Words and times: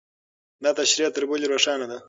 دا 0.63 0.71
تشریح 0.79 1.09
تر 1.15 1.23
بلې 1.29 1.47
روښانه 1.53 1.85
ده. 1.91 1.97